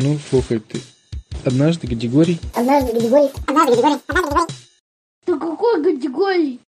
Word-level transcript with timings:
Ну, 0.00 0.14
слухай, 0.30 0.60
ты 0.60 0.78
однажды 1.44 1.88
категорий... 1.88 2.38
Однажды 2.54 2.92
категорий... 2.92 3.30
Однажды 3.48 3.72
категорий... 3.74 4.00
Однажды 4.06 4.06
категорий... 4.06 4.46
Ты 5.24 5.38
какой 5.40 5.82
категории? 5.82 6.60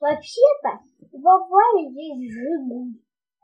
Вообще-то, 0.00 0.80
в 1.12 1.22
Вовале 1.22 1.88
есть 1.94 2.32
Жигуль. 2.32 2.94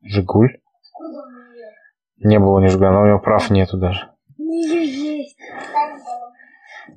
Жигуль? 0.02 0.59
Откуда 0.82 1.23
нее? 1.55 2.29
Не 2.29 2.41
было 2.41 2.59
ни 2.59 2.66
Жигуля, 2.66 2.91
но 2.91 3.02
у 3.02 3.07
него 3.07 3.18
прав 3.20 3.50
нету 3.50 3.77
даже. 3.79 4.11
У 4.36 4.43
нее 4.43 4.84
есть. 4.84 5.38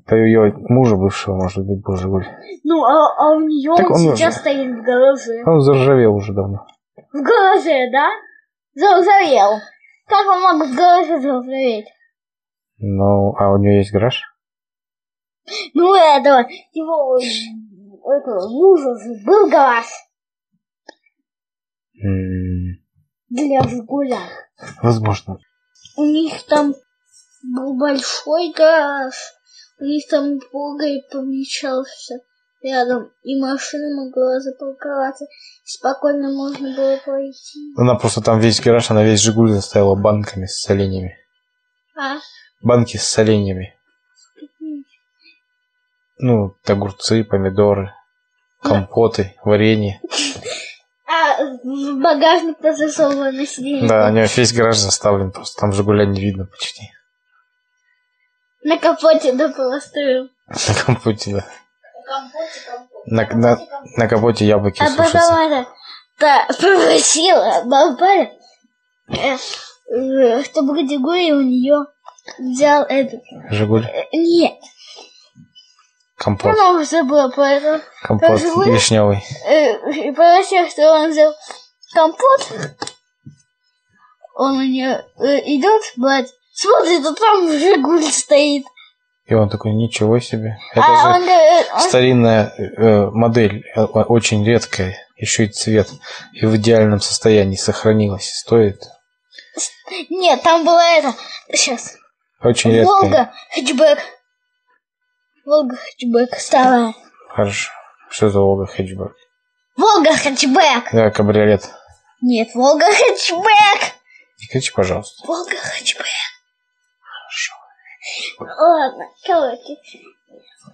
Да 0.07 0.15
у 0.15 0.19
ее 0.19 0.55
мужа 0.69 0.95
бывшего, 0.95 1.35
может 1.35 1.63
быть, 1.67 1.83
был 1.83 1.97
Жигуль. 1.97 2.25
Ну, 2.63 2.83
а, 2.83 3.13
а 3.15 3.35
у 3.35 3.41
нее 3.41 3.75
Так 3.77 3.91
он 3.91 4.07
он 4.07 4.15
сейчас 4.15 4.33
уже- 4.33 4.39
стоит 4.39 4.75
в 4.75 4.81
гараже. 4.81 5.43
Он 5.45 5.61
заржавел 5.61 6.15
уже 6.15 6.33
давно. 6.33 6.65
В 7.13 7.21
гараже, 7.21 7.91
да? 7.91 8.09
Заржавел. 8.73 9.59
Как 10.09 10.27
он 10.27 10.41
мог 10.41 10.67
в 10.67 10.75
гараже 10.75 11.21
заржаветь? 11.21 11.87
Ну, 12.77 13.35
а 13.37 13.53
у 13.53 13.57
нее 13.59 13.77
есть 13.77 13.91
гараж? 13.91 14.21
Ну, 15.73 15.93
этого, 15.93 16.47
его, 16.73 17.17
этого 17.17 18.49
мужа 18.49 18.95
был 19.25 19.49
гараж 19.49 19.85
для 23.29 23.61
Жигуля. 23.63 24.21
Возможно. 24.81 25.37
У 25.97 26.03
них 26.05 26.43
там 26.47 26.73
был 27.43 27.77
большой 27.77 28.51
гараж. 28.53 29.15
У 29.79 29.85
них 29.85 30.07
там 30.09 30.39
Волгой 30.51 31.01
помещался 31.11 32.19
рядом. 32.61 33.11
И 33.23 33.39
машина 33.39 34.03
могла 34.03 34.39
запарковаться. 34.39 35.25
Спокойно 35.63 36.29
можно 36.31 36.75
было 36.75 36.97
пройти. 36.97 37.73
Она 37.77 37.95
просто 37.95 38.21
там 38.21 38.39
весь 38.39 38.61
гараж, 38.61 38.89
она 38.91 39.03
весь 39.03 39.21
Жигуль 39.21 39.51
заставила 39.51 39.95
банками 39.95 40.45
с 40.45 40.61
соленьями. 40.61 41.17
А? 41.95 42.17
Банки 42.61 42.97
с 42.97 43.03
соленьями. 43.03 43.75
Ну, 46.21 46.55
огурцы, 46.67 47.23
помидоры, 47.23 47.93
компоты, 48.61 49.35
варенье. 49.43 50.01
А 51.07 51.43
в 51.63 52.01
багажник 52.01 52.57
засовывала 52.61 53.31
на 53.31 53.45
сиденье. 53.45 53.87
Да, 53.87 54.07
у 54.07 54.11
нее 54.11 54.27
весь 54.35 54.53
гараж 54.53 54.77
заставлен, 54.77 55.31
просто 55.31 55.61
там 55.61 55.71
Жигуля 55.71 56.05
не 56.05 56.19
видно 56.19 56.45
почти. 56.45 56.91
На 58.63 58.77
капоте 58.77 59.33
да 59.33 59.49
полостырил. 59.49 60.29
На 60.47 60.83
компоте, 60.85 61.31
да. 61.31 61.45
На, 63.05 63.25
на, 63.33 63.59
на 63.97 64.07
капоте 64.07 64.45
яблоки 64.45 64.81
А 64.81 64.89
сушатся. 64.89 65.19
потом 65.19 65.37
это, 65.51 65.69
да, 66.19 66.45
попросила 66.47 67.61
бабаля, 67.65 68.31
э, 69.09 69.37
э, 69.93 70.43
чтобы 70.43 70.75
категория 70.75 71.33
у 71.33 71.41
нее 71.41 71.85
взял 72.39 72.83
этот. 72.83 73.21
Жигуль, 73.51 73.85
э, 73.85 74.05
Нет, 74.13 74.53
компот. 76.17 76.53
она 76.53 76.71
уже 76.71 76.85
забыла 76.85 77.29
про 77.29 77.49
это. 77.51 77.81
Компот 78.03 78.39
Жигуль? 78.39 78.69
вишневый. 78.71 79.23
Э, 79.45 79.91
И 79.91 80.09
попросила, 80.11 80.69
что 80.69 80.91
он 80.93 81.11
взял 81.11 81.33
компот. 81.93 82.47
Он 84.35 84.57
у 84.57 84.61
нее 84.61 85.05
идет 85.17 85.81
брать. 85.97 86.29
Смотрит, 86.53 87.05
а 87.05 87.13
там 87.13 87.49
Жигуль 87.51 88.03
стоит. 88.03 88.65
И 89.29 89.33
он 89.35 89.47
такой, 89.47 89.73
ничего 89.73 90.19
себе. 90.19 90.57
Это 90.71 90.81
а 90.83 91.01
же 91.01 91.07
он 91.07 91.25
говорит, 91.27 91.67
он- 91.71 91.79
старинная 91.81 92.51
э, 92.57 93.09
модель, 93.11 93.63
э, 93.75 93.81
очень 93.81 94.43
редкая, 94.43 94.97
еще 95.17 95.45
и 95.45 95.49
цвет. 95.49 95.87
И 96.33 96.47
в 96.47 96.55
идеальном 96.57 96.99
состоянии 96.99 97.55
сохранилась. 97.55 98.27
Стоит. 98.33 98.81
Нет, 100.09 100.41
там 100.41 100.65
было 100.65 100.79
это. 100.79 101.13
Сейчас. 101.51 101.95
Очень 102.41 102.71
редкая. 102.71 102.85
Волга 102.85 103.33
хэтчбэк. 103.53 103.99
Волга 105.45 105.75
хэтчбэк 105.75 106.39
старая. 106.39 106.95
Хорошо. 107.29 107.71
Что 108.09 108.31
за 108.31 108.39
Волга 108.39 108.65
хэтчбэк? 108.65 109.13
Волга 109.77 110.15
хэтчбэк. 110.15 110.89
Да, 110.91 111.11
кабриолет. 111.11 111.69
Нет, 112.21 112.49
Волга 112.55 112.85
хэтчбэк. 112.87 113.93
Не 114.39 114.47
кричи, 114.47 114.71
пожалуйста. 114.71 115.27
Волга 115.27 115.55
хэтчбэк. 115.55 116.07
Ладно, 118.39 119.05
короче. 119.25 119.77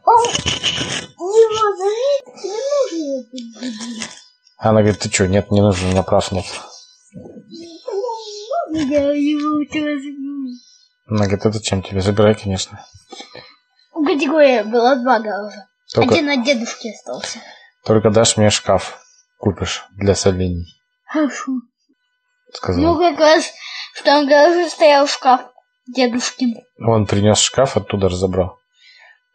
Он 0.06 0.24
его 1.18 1.76
зовет, 1.78 2.44
не 2.44 2.52
нужно 2.52 3.32
делать. 3.32 4.10
Она 4.58 4.82
говорит, 4.82 5.00
ты 5.00 5.12
что, 5.12 5.28
нет, 5.28 5.52
не 5.52 5.62
нужно, 5.62 5.88
у 5.88 5.92
меня 5.92 6.04
прав 6.04 6.32
нет. 6.32 6.46
Я 8.72 9.12
его 9.12 9.58
у 9.58 9.66
тебя 9.66 9.98
заберу. 9.98 10.50
Она 11.08 11.26
говорит, 11.26 11.46
это 11.46 11.62
чем 11.62 11.82
тебе? 11.82 12.02
Забирай, 12.02 12.36
конечно. 12.36 12.86
У 13.94 14.04
категории 14.04 14.64
было 14.64 14.96
два 14.96 15.20
гаража. 15.20 15.68
Только, 15.94 16.16
Один 16.16 16.30
от 16.30 16.44
дедушки 16.44 16.90
остался. 16.94 17.40
только 17.86 18.10
дашь 18.10 18.38
мне 18.38 18.50
шкаф. 18.50 19.00
Купишь 19.38 19.86
для 19.92 20.16
солений. 20.16 20.82
Хорошо. 21.06 21.52
Сказал. 22.54 22.84
Ну, 22.84 22.98
как 23.00 23.20
раз 23.20 23.52
в 23.94 24.04
том 24.04 24.28
гараже 24.28 24.70
стоял 24.70 25.08
шкаф 25.08 25.42
дедушкин. 25.88 26.56
Он 26.80 27.06
принес 27.06 27.40
шкаф, 27.40 27.78
оттуда 27.78 28.10
разобрал. 28.10 28.58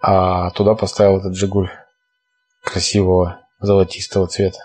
А 0.00 0.50
туда 0.50 0.74
поставил 0.74 1.18
этот 1.18 1.34
Жигуль 1.36 1.70
красивого 2.62 3.40
золотистого 3.58 4.26
цвета. 4.26 4.58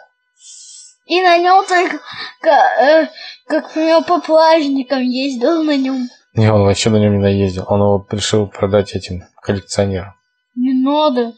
И 1.06 1.22
на 1.22 1.38
нем 1.38 1.66
только, 1.68 2.00
ка- 2.42 2.82
э, 2.82 3.08
как 3.48 3.76
у 3.76 3.80
него 3.80 4.02
по 4.04 4.20
праздникам 4.22 5.02
ездил 5.02 5.64
на 5.64 5.78
нем. 5.78 6.08
Не, 6.34 6.52
он 6.52 6.64
вообще 6.64 6.90
на 6.90 6.98
нем 6.98 7.14
не 7.14 7.20
наездил. 7.20 7.66
Он 7.68 7.80
его 7.82 8.08
решил 8.10 8.48
продать 8.48 8.94
этим 8.94 9.24
коллекционерам. 9.42 10.16
Не 10.56 10.74
надо. 10.74 11.34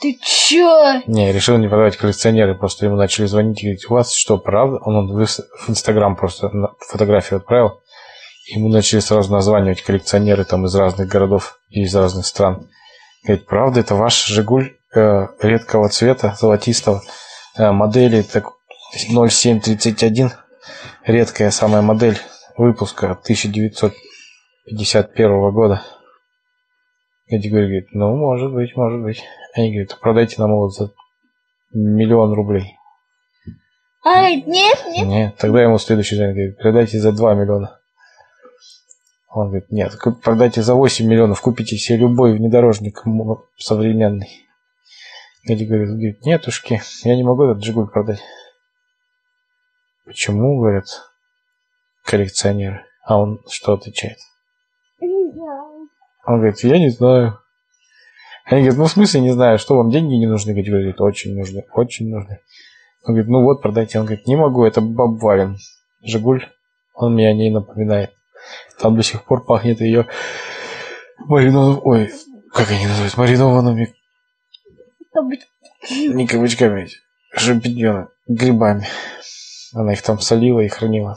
Ты 0.00 0.18
чё? 0.20 1.00
Не, 1.06 1.32
решил 1.32 1.56
не 1.58 1.68
продавать 1.68 1.96
коллекционеры, 1.96 2.56
просто 2.56 2.86
ему 2.86 2.96
начали 2.96 3.26
звонить 3.26 3.60
и 3.60 3.66
говорить, 3.66 3.88
у 3.88 3.94
вас 3.94 4.12
что, 4.12 4.36
правда? 4.36 4.78
Он, 4.78 4.96
он 4.96 5.06
в 5.16 5.20
Инстаграм 5.68 6.16
просто 6.16 6.50
фотографию 6.80 7.38
отправил. 7.38 7.80
Ему 8.46 8.68
начали 8.68 9.00
сразу 9.00 9.32
названивать 9.32 9.82
коллекционеры 9.82 10.44
там 10.44 10.66
из 10.66 10.74
разных 10.74 11.08
городов 11.08 11.58
и 11.70 11.82
из 11.82 11.94
разных 11.94 12.26
стран. 12.26 12.68
Говорит, 13.24 13.46
правда, 13.46 13.80
это 13.80 13.94
ваш 13.94 14.26
Жигуль 14.26 14.76
э, 14.94 15.26
редкого 15.40 15.88
цвета, 15.88 16.36
золотистого, 16.38 17.00
э, 17.56 17.70
модели 17.70 18.20
так, 18.22 18.50
0731, 18.92 20.32
редкая 21.04 21.50
самая 21.50 21.80
модель 21.82 22.18
выпуска 22.56 23.12
1951 23.12 25.50
года. 25.52 25.82
Эдди 27.28 27.48
говорит, 27.48 27.88
ну, 27.92 28.16
может 28.16 28.52
быть, 28.52 28.76
может 28.76 29.02
быть. 29.02 29.22
Они 29.54 29.70
говорят, 29.70 29.98
продайте 30.00 30.36
нам 30.38 30.50
его 30.50 30.68
за 30.68 30.90
миллион 31.72 32.32
рублей. 32.32 32.76
А, 34.04 34.30
нет, 34.30 34.84
нет. 34.88 35.06
Нет, 35.06 35.36
тогда 35.38 35.62
ему 35.62 35.78
следующий 35.78 36.16
звонит, 36.16 36.34
говорит, 36.34 36.58
продайте 36.58 36.98
за 36.98 37.12
2 37.12 37.34
миллиона. 37.34 37.78
Он 39.34 39.48
говорит, 39.48 39.70
нет, 39.72 39.96
продайте 40.22 40.60
за 40.60 40.74
8 40.74 41.06
миллионов, 41.06 41.40
купите 41.40 41.78
себе 41.78 42.00
любой 42.00 42.36
внедорожник 42.36 43.02
современный. 43.56 44.46
Эдди 45.44 45.64
говорит, 45.64 46.24
нетушки, 46.26 46.82
я 47.04 47.16
не 47.16 47.22
могу 47.22 47.44
этот 47.44 47.64
Жигуль 47.64 47.88
продать. 47.88 48.20
Почему, 50.04 50.60
говорят, 50.60 50.84
коллекционеры? 52.04 52.84
А 53.04 53.18
он 53.18 53.40
что 53.48 53.72
отвечает? 53.72 54.18
Он 55.00 56.36
говорит, 56.36 56.62
я 56.62 56.78
не 56.78 56.90
знаю. 56.90 57.38
Они 58.44 58.60
говорят, 58.60 58.78
ну 58.78 58.84
в 58.84 58.90
смысле 58.90 59.22
не 59.22 59.32
знаю, 59.32 59.58
что 59.58 59.76
вам 59.76 59.90
деньги 59.90 60.14
не 60.14 60.26
нужны? 60.26 60.52
Говорит, 60.52 61.00
очень 61.00 61.34
нужны, 61.34 61.64
очень 61.72 62.10
нужны. 62.10 62.40
Он 63.04 63.14
говорит, 63.14 63.30
ну 63.30 63.42
вот, 63.42 63.62
продайте. 63.62 63.98
Он 63.98 64.04
говорит, 64.04 64.26
не 64.26 64.36
могу, 64.36 64.64
это 64.64 64.82
Бабвалин. 64.82 65.56
Жигуль, 66.02 66.46
он 66.92 67.14
мне 67.14 67.28
о 67.28 67.32
ней 67.32 67.50
напоминает. 67.50 68.12
Там 68.82 68.96
до 68.96 69.04
сих 69.04 69.24
пор 69.24 69.44
пахнет 69.44 69.80
ее 69.80 70.08
маринованным... 71.18 71.80
Ой, 71.84 72.12
как 72.52 72.68
они 72.68 72.84
называют? 72.84 73.16
Маринованными 73.16 73.94
не 75.90 76.26
кабачками, 76.26 76.88
шампиньоны, 77.32 78.08
грибами. 78.26 78.88
Она 79.72 79.92
их 79.92 80.02
там 80.02 80.18
солила 80.18 80.60
и 80.60 80.68
хранила. 80.68 81.16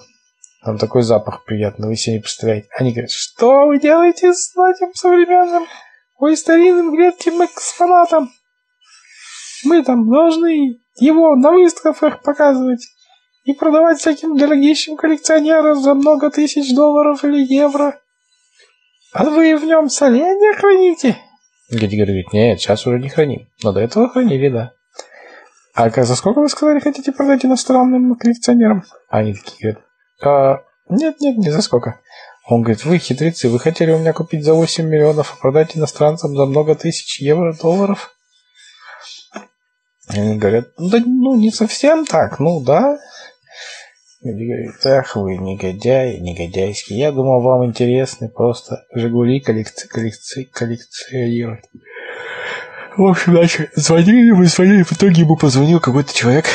Там 0.64 0.78
такой 0.78 1.02
запах 1.02 1.44
приятный, 1.44 1.88
вы 1.88 1.96
себе 1.96 2.18
не 2.18 2.22
представляете. 2.22 2.68
Они 2.78 2.92
говорят, 2.92 3.12
что 3.12 3.66
вы 3.66 3.80
делаете 3.80 4.34
с 4.34 4.52
этим 4.52 4.94
современным, 4.94 5.66
ой, 6.18 6.38
старинным 6.38 6.96
редким 6.98 7.44
экспонатом? 7.44 8.32
Мы 9.64 9.84
там 9.84 10.10
должны 10.10 10.80
его 11.00 11.36
на 11.36 11.52
выставках 11.52 12.22
показывать 12.22 12.88
и 13.46 13.54
продавать 13.54 14.00
всяким 14.00 14.38
дорогищим 14.38 14.98
коллекционерам 14.98 15.80
за 15.80 15.94
много 15.94 16.32
тысяч 16.32 16.74
долларов 16.76 17.24
или 17.24 17.42
евро. 17.42 18.00
А 19.14 19.24
вы 19.24 19.56
в 19.56 19.64
нем 19.64 19.90
соленья 19.90 20.54
храните? 20.54 21.18
Геди 21.70 21.96
говорит, 21.96 22.34
нет, 22.34 22.60
сейчас 22.60 22.86
уже 22.86 23.00
не 23.00 23.08
храним. 23.08 23.48
Но 23.64 23.72
до 23.72 23.80
этого 23.80 24.10
хранили, 24.10 24.50
да. 24.50 24.74
А 25.74 25.90
как, 25.90 26.06
за 26.06 26.16
сколько 26.16 26.40
вы 26.40 26.50
сказали, 26.50 26.80
хотите 26.80 27.12
продать 27.12 27.46
иностранным 27.46 28.16
коллекционерам? 28.16 28.84
Они 29.10 29.34
такие 29.34 29.74
говорят, 29.74 29.84
«А, 30.24 30.64
Нет, 30.90 31.22
нет, 31.22 31.38
не 31.38 31.52
за 31.52 31.62
сколько. 31.62 32.00
Он 32.48 32.62
говорит, 32.62 32.86
вы 32.86 32.98
хитрецы, 32.98 33.50
вы 33.50 33.60
хотели 33.60 33.92
у 33.92 34.00
меня 34.00 34.14
купить 34.14 34.44
за 34.44 34.54
8 34.54 34.86
миллионов, 34.86 35.34
а 35.34 35.42
продать 35.42 35.76
иностранцам 35.76 36.36
за 36.36 36.46
много 36.46 36.76
тысяч 36.76 37.20
евро, 37.20 37.54
долларов? 37.54 38.16
Они 40.08 40.38
говорят, 40.38 40.68
да 40.78 41.00
ну 41.06 41.36
не 41.36 41.52
совсем 41.52 42.06
так, 42.06 42.40
ну 42.40 42.64
да. 42.64 42.98
И 44.26 44.32
говорит, 44.32 44.84
ах 44.88 45.16
вы 45.16 45.38
негодяи, 45.38 46.18
негодяйский. 46.18 46.98
Я 46.98 47.12
думал, 47.12 47.42
вам 47.42 47.64
интересны 47.64 48.28
просто 48.28 48.84
Жигули 48.92 49.40
коллекци 49.40 49.88
коллекци 49.88 50.46
коллекционировать. 50.46 51.64
В 52.98 53.06
общем, 53.06 53.34
начали, 53.34 53.70
звонили 53.76 54.30
ему, 54.30 54.44
звонили, 54.46 54.82
в 54.82 54.92
итоге 54.92 55.22
ему 55.22 55.38
позвонил 55.38 55.80
какой-то 55.80 56.12
человек 56.12 56.46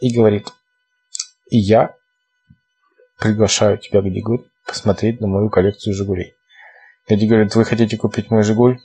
и 0.00 0.14
говорит, 0.14 0.46
и 1.50 1.58
я 1.58 1.96
приглашаю 3.18 3.78
тебя, 3.78 4.00
Гадигуль, 4.00 4.46
посмотреть 4.64 5.20
на 5.20 5.26
мою 5.26 5.50
коллекцию 5.50 5.92
Жигулей. 5.92 6.36
Гади 7.08 7.26
говорит, 7.26 7.56
вы 7.56 7.64
хотите 7.64 7.96
купить 7.96 8.30
мой 8.30 8.44
Жигуль? 8.44 8.78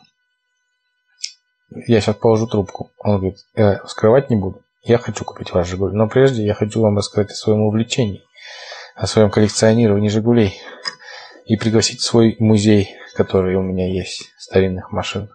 Я 1.86 2.02
сейчас 2.02 2.16
положу 2.16 2.48
трубку. 2.48 2.92
Он 2.98 3.18
говорит, 3.18 3.38
э, 3.54 3.76
скрывать 3.86 4.32
не 4.32 4.38
буду. 4.38 4.63
Я 4.84 4.98
хочу 4.98 5.24
купить 5.24 5.54
ваш 5.54 5.68
Жигуль. 5.68 5.94
Но 5.94 6.10
прежде 6.10 6.46
я 6.46 6.54
хочу 6.54 6.82
вам 6.82 6.98
рассказать 6.98 7.32
о 7.32 7.36
своем 7.36 7.62
увлечении, 7.62 8.24
о 8.96 9.08
своем 9.08 9.32
коллекционировании 9.32 10.10
Жигулей 10.10 10.60
и 11.46 11.56
пригласить 11.56 12.02
в 12.02 12.06
свой 12.06 12.36
музей, 12.40 12.96
который 13.16 13.56
у 13.56 13.62
меня 13.62 13.88
есть, 13.88 14.30
старинных 14.38 14.92
машин. 14.92 15.30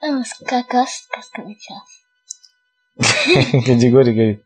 А, 0.00 0.22
Какая 0.44 0.86
сказка 0.86 1.42
началась? 1.42 2.02
Категория 3.64 4.12
говорит, 4.12 4.44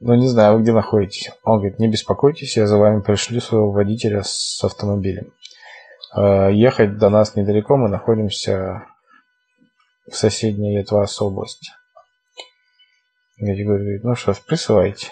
ну 0.00 0.14
не 0.14 0.28
знаю, 0.28 0.56
вы 0.56 0.62
где 0.62 0.72
находитесь. 0.72 1.30
Он 1.42 1.58
говорит, 1.58 1.78
не 1.78 1.88
беспокойтесь, 1.88 2.56
я 2.56 2.66
за 2.66 2.78
вами 2.78 3.02
пришлю 3.02 3.40
своего 3.40 3.70
водителя 3.70 4.22
с 4.24 4.64
автомобилем. 4.64 5.34
Э, 6.16 6.50
ехать 6.52 6.96
до 6.96 7.10
нас 7.10 7.34
недалеко, 7.36 7.76
мы 7.76 7.88
находимся 7.88 8.86
в 10.10 10.16
соседней 10.16 10.78
от 10.78 10.90
вас 10.90 11.20
области. 11.20 11.72
Категория 13.38 13.82
говорит, 13.84 14.04
ну 14.04 14.14
что 14.14 14.32
ж, 14.32 14.40
присылайте. 14.40 15.08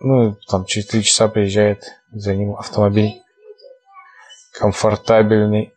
Ну, 0.00 0.36
там 0.48 0.64
через 0.64 0.86
три 0.86 1.02
часа 1.02 1.28
приезжает 1.28 1.84
за 2.12 2.34
ним 2.36 2.54
автомобиль 2.54 3.20
комфортабельный. 4.52 5.74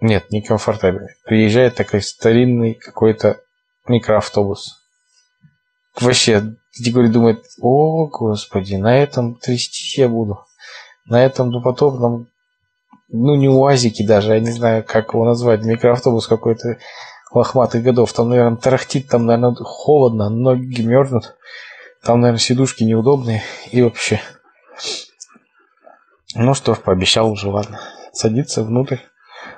Нет, 0.00 0.30
не 0.30 0.42
комфортабельный. 0.42 1.14
Приезжает 1.24 1.76
такой 1.76 2.02
старинный 2.02 2.74
какой-то 2.74 3.40
микроавтобус. 3.86 4.80
Вообще, 6.00 6.56
Григорий 6.80 7.08
думает, 7.08 7.44
о, 7.60 8.06
господи, 8.08 8.74
на 8.74 8.96
этом 8.96 9.36
трястись 9.36 9.96
я 9.98 10.08
буду. 10.08 10.44
На 11.06 11.24
этом 11.24 11.52
допотопном, 11.52 12.28
ну, 13.08 13.36
не 13.36 13.48
УАЗике 13.48 14.04
даже, 14.04 14.34
я 14.34 14.40
не 14.40 14.50
знаю, 14.50 14.82
как 14.82 15.12
его 15.14 15.24
назвать, 15.24 15.64
микроавтобус 15.64 16.26
какой-то 16.26 16.78
лохматых 17.34 17.82
годов. 17.82 18.12
Там, 18.12 18.30
наверное, 18.30 18.56
тарахтит, 18.56 19.08
там, 19.08 19.26
наверное, 19.26 19.54
холодно, 19.56 20.30
ноги 20.30 20.82
мерзнут. 20.82 21.36
Там, 22.02 22.20
наверное, 22.20 22.40
сидушки 22.40 22.84
неудобные. 22.84 23.42
И 23.70 23.82
вообще... 23.82 24.20
Ну 26.34 26.54
что 26.54 26.74
ж, 26.74 26.78
пообещал 26.78 27.30
уже, 27.30 27.48
ладно. 27.48 27.80
Садиться 28.12 28.62
внутрь. 28.62 28.98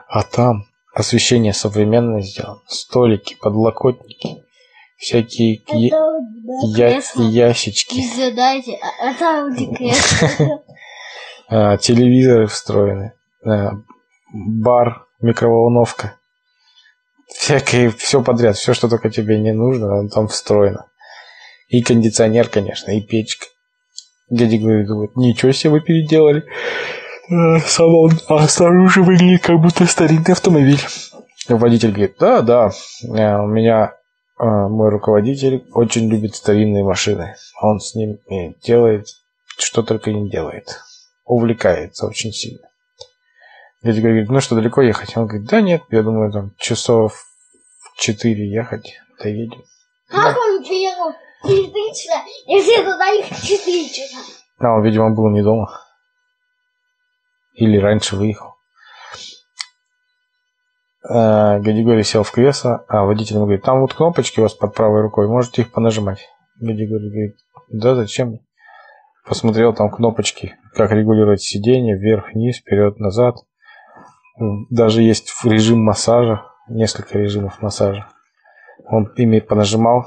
А 0.09 0.23
там 0.23 0.67
освещение 0.95 1.53
современное 1.53 2.23
сделано. 2.23 2.61
Столики, 2.67 3.37
подлокотники, 3.41 4.45
всякие 4.97 5.63
я- 5.69 7.01
ящички. 7.17 7.97
Не 7.97 8.15
задайте, 8.15 8.79
а, 8.83 9.11
а 9.11 9.15
там. 9.15 9.57
А, 11.49 11.77
телевизоры 11.77 12.49
встроены, 12.49 13.13
а, 13.45 13.75
бар, 14.33 15.07
микроволновка. 15.21 16.19
Всякое, 17.27 17.91
все 17.91 18.23
подряд, 18.23 18.57
все, 18.57 18.75
что 18.75 18.89
только 18.89 19.11
тебе 19.11 19.39
не 19.39 19.53
нужно, 19.53 19.99
оно 19.99 20.09
там 20.09 20.29
встроено. 20.29 20.87
И 21.69 21.83
кондиционер, 21.83 22.49
конечно, 22.49 22.93
и 22.93 23.01
печка. 23.01 23.47
Дядя 24.31 24.59
говорит, 24.59 24.87
думает, 24.87 25.17
ничего 25.17 25.53
себе 25.53 25.71
вы 25.71 25.81
переделали. 25.81 26.45
Э, 27.29 27.59
Салон, 27.61 28.13
а 28.29 28.47
снаружи 28.47 29.03
выглядит 29.03 29.43
как 29.43 29.61
будто 29.61 29.87
старинный 29.87 30.33
автомобиль. 30.33 30.81
Водитель 31.49 31.91
говорит, 31.91 32.17
да, 32.19 32.43
да, 32.43 32.71
э, 33.03 33.37
у 33.39 33.47
меня 33.47 33.95
э, 34.39 34.45
мой 34.45 34.91
руководитель 34.91 35.65
очень 35.73 36.09
любит 36.09 36.35
старинные 36.37 36.85
машины. 36.85 37.35
Он 37.61 37.81
с 37.81 37.95
ним 37.95 38.19
делает, 38.63 39.07
что 39.59 39.83
только 39.83 40.13
не 40.13 40.29
делает. 40.29 40.81
Увлекается 41.25 42.07
очень 42.07 42.33
сильно. 42.33 42.69
Дядя 43.87 44.01
говорит, 44.01 44.29
ну 44.29 44.41
что, 44.41 44.57
далеко 44.57 44.83
ехать? 44.83 45.17
Он 45.17 45.29
говорит, 45.29 45.49
да 45.49 45.61
нет, 45.61 45.83
я 45.91 46.03
думаю, 46.03 46.33
там 46.33 46.51
часов 46.59 47.25
четыре 47.97 48.51
ехать, 48.51 48.99
доедем. 49.23 49.63
Как 50.09 50.37
он 50.37 50.65
приехал 50.65 51.13
три 51.45 51.71
часа, 51.95 52.21
если 52.49 52.83
туда 52.83 53.07
ехать 53.11 53.41
четыре 53.45 53.89
часа? 53.89 54.17
А 54.59 54.75
он, 54.75 54.83
видимо, 54.83 55.15
был 55.15 55.31
не 55.31 55.41
дома. 55.41 55.71
Или 57.55 57.77
раньше 57.79 58.17
выехал. 58.17 58.57
Э, 61.09 61.61
Гадигорий 61.61 62.03
сел 62.03 62.25
в 62.25 62.33
кресло, 62.33 62.85
а 62.89 63.05
водитель 63.05 63.37
ему 63.37 63.45
говорит, 63.45 63.63
там 63.63 63.81
вот 63.83 63.95
кнопочки 63.95 64.41
у 64.41 64.43
вас 64.43 64.55
под 64.55 64.75
правой 64.75 65.03
рукой, 65.03 65.29
можете 65.29 65.63
их 65.63 65.71
понажимать. 65.71 66.27
Гадигорий 66.59 67.09
говорит, 67.09 67.37
да 67.69 67.95
зачем? 67.95 68.41
Посмотрел 69.25 69.73
там 69.73 69.91
кнопочки, 69.91 70.57
как 70.75 70.91
регулировать 70.91 71.43
сиденье, 71.43 71.97
вверх, 71.97 72.33
вниз, 72.33 72.57
вперед, 72.57 72.99
назад. 72.99 73.37
Даже 74.39 75.03
есть 75.03 75.33
режим 75.45 75.83
массажа, 75.83 76.45
несколько 76.69 77.19
режимов 77.19 77.63
массажа. 77.63 78.09
Он 78.85 79.13
ими 79.17 79.41
понажимал, 79.41 80.07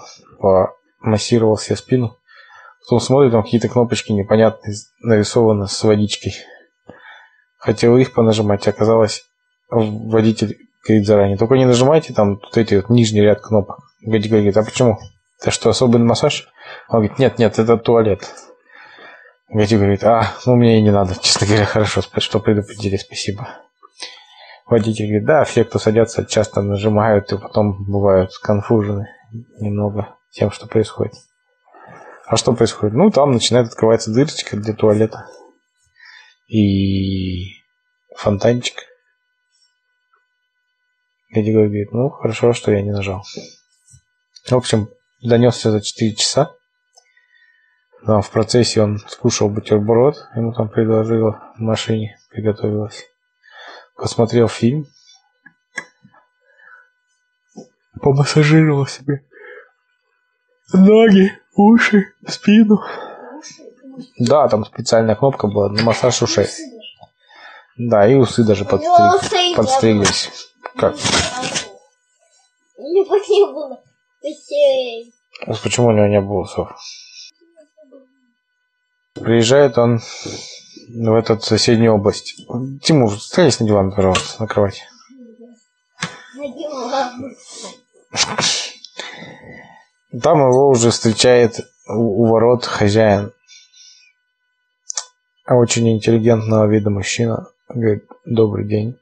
помассировал 1.02 1.58
себе 1.58 1.76
спину. 1.76 2.16
Потом 2.82 3.00
смотрит, 3.00 3.32
там 3.32 3.44
какие-то 3.44 3.70
кнопочки 3.70 4.12
непонятные 4.12 4.76
нарисованы 5.02 5.68
с 5.68 5.84
водичкой. 5.84 6.34
Хотел 7.58 7.98
их 7.98 8.14
понажимать, 8.14 8.68
оказалось, 8.68 9.24
водитель 9.70 10.58
говорит 10.88 11.06
заранее, 11.06 11.38
только 11.38 11.56
не 11.56 11.66
нажимайте 11.66 12.14
там 12.14 12.36
вот 12.36 12.58
эти 12.58 12.76
вот 12.76 12.90
нижний 12.90 13.22
ряд 13.22 13.42
кнопок. 13.42 13.80
Гади 14.02 14.30
говорит, 14.30 14.56
а 14.58 14.64
почему? 14.64 14.98
Это 15.42 15.52
что, 15.52 15.70
особый 15.70 16.02
массаж? 16.02 16.48
Он 16.88 17.00
говорит, 17.00 17.20
нет, 17.20 17.38
нет, 17.38 17.60
это 17.60 17.78
туалет. 17.78 18.34
Гади 19.50 19.76
говорит, 19.76 20.04
а, 20.04 20.32
ну 20.46 20.56
мне 20.56 20.80
и 20.80 20.82
не 20.82 20.92
надо, 20.92 21.16
честно 21.20 21.48
говоря, 21.48 21.66
хорошо, 21.66 22.02
что 22.02 22.40
предупредили, 22.40 22.98
спасибо. 22.98 23.48
Водитель 24.70 25.08
говорит, 25.08 25.26
да, 25.26 25.44
все, 25.46 25.66
кто 25.66 25.80
садятся, 25.80 26.26
часто 26.26 26.62
нажимают 26.62 27.32
и 27.34 27.38
потом 27.40 27.86
бывают 27.86 28.32
сконфужены 28.32 29.10
немного 29.60 30.16
тем, 30.32 30.52
что 30.52 30.68
происходит. 30.68 31.16
А 32.28 32.38
что 32.38 32.54
происходит? 32.54 32.96
Ну, 32.96 33.10
там 33.10 33.32
начинает 33.32 33.68
открываться 33.68 34.14
дырочка 34.14 34.56
для 34.58 34.76
туалета. 34.76 35.26
И 36.48 37.64
фонтанчик. 38.16 38.84
Леди 41.32 41.50
говорит, 41.50 41.92
ну, 41.92 42.12
хорошо, 42.12 42.54
что 42.54 42.72
я 42.72 42.84
не 42.84 42.92
нажал. 42.92 43.24
В 44.46 44.54
общем, 44.54 44.90
донесся 45.24 45.72
за 45.72 45.82
4 45.82 46.16
часа. 46.16 46.52
Там 48.06 48.22
в 48.22 48.30
процессе 48.30 48.82
он 48.84 49.00
скушал 49.00 49.50
бутерброд, 49.50 50.16
ему 50.36 50.54
там 50.54 50.70
предложила 50.70 51.54
в 51.58 51.60
машине, 51.60 52.20
приготовилась. 52.30 53.06
Посмотрел 54.00 54.48
фильм. 54.48 54.88
Помассажировал 58.02 58.88
себе 58.88 59.26
ноги, 60.72 61.34
уши, 61.56 62.14
спину. 62.26 62.82
Да, 64.18 64.48
там 64.48 64.64
специальная 64.66 65.16
кнопка 65.16 65.48
была 65.48 65.70
на 65.70 65.84
массаж 65.84 66.22
ушей. 66.22 66.48
Да, 67.76 68.08
и 68.08 68.16
усы 68.16 68.44
даже 68.46 68.64
подстриг- 68.64 69.56
подстриглись. 69.56 70.50
Как? 70.78 70.96
Его 72.78 73.16
не 73.18 73.52
было. 73.52 73.84
Усей. 74.22 75.14
А 75.46 75.54
Почему 75.62 75.88
у 75.88 75.92
него 75.92 76.08
не 76.08 76.22
было 76.22 76.42
усов? 76.42 76.74
Приезжает 79.14 79.78
он 79.78 80.00
в 80.90 81.16
эту 81.16 81.40
соседнюю 81.40 81.94
область. 81.94 82.36
Тимур, 82.82 83.20
садись 83.22 83.60
на 83.60 83.68
диван, 83.68 83.92
пожалуйста, 83.92 84.42
на 84.42 84.48
кровать. 84.48 84.84
Там 90.22 90.40
его 90.40 90.70
уже 90.70 90.90
встречает 90.90 91.60
у, 91.88 92.26
ворот 92.26 92.66
хозяин. 92.66 93.32
Очень 95.48 95.92
интеллигентного 95.92 96.66
вида 96.68 96.90
мужчина. 96.90 97.48
Говорит, 97.70 98.06
добрый 98.26 98.68
день. 98.68 98.98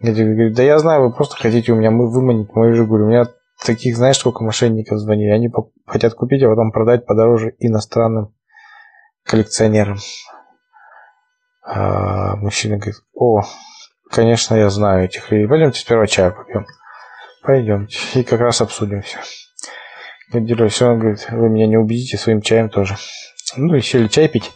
Говорит, 0.00 0.54
да 0.54 0.62
я 0.62 0.78
знаю, 0.78 1.02
вы 1.02 1.12
просто 1.12 1.36
хотите 1.36 1.72
у 1.72 1.76
меня 1.76 1.90
выманить 1.90 2.54
мою 2.54 2.74
Жигуль. 2.74 3.02
У 3.02 3.08
меня 3.08 3.26
таких, 3.62 3.96
знаешь, 3.96 4.16
сколько 4.16 4.42
мошенников 4.42 4.98
звонили? 4.98 5.30
Они 5.30 5.50
хотят 5.86 6.14
купить, 6.14 6.42
а 6.42 6.48
потом 6.48 6.72
продать 6.72 7.04
подороже 7.04 7.54
иностранным 7.58 8.34
коллекционерам. 9.24 9.98
А 11.72 12.34
мужчина 12.34 12.78
говорит, 12.78 12.96
о, 13.14 13.42
конечно, 14.10 14.56
я 14.56 14.70
знаю 14.70 15.04
этих 15.04 15.30
людей. 15.30 15.46
Пойдемте 15.46 15.78
сперва 15.78 16.08
чаю 16.08 16.34
попьем. 16.34 16.66
Пойдемте. 17.44 17.96
И 18.14 18.24
как 18.24 18.40
раз 18.40 18.60
обсудим 18.60 19.02
все. 19.02 19.18
Гендирой 20.32 20.68
все 20.68 20.86
равно 20.86 21.00
говорит, 21.00 21.28
вы 21.30 21.48
меня 21.48 21.68
не 21.68 21.76
убедите 21.76 22.16
своим 22.16 22.42
чаем 22.42 22.70
тоже. 22.70 22.96
Ну 23.56 23.76
и 23.76 23.82
сели 23.82 24.08
чай 24.08 24.28
пить. 24.28 24.50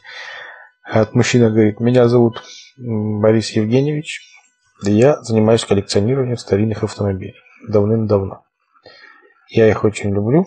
От 0.82 1.14
мужчина 1.14 1.50
говорит, 1.50 1.78
меня 1.78 2.08
зовут 2.08 2.42
Борис 2.76 3.50
Евгеньевич. 3.50 4.22
Я 4.82 5.22
занимаюсь 5.22 5.64
коллекционированием 5.64 6.36
старинных 6.36 6.82
автомобилей. 6.82 7.36
Давным-давно. 7.68 8.44
Я 9.50 9.68
их 9.68 9.84
очень 9.84 10.12
люблю. 10.12 10.46